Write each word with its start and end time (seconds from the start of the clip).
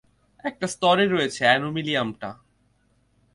একটা 0.43 0.67
স্তরে 0.67 1.05
রয়েছে 1.07 1.41
অ্যানোমিলিয়ামটা। 1.45 2.29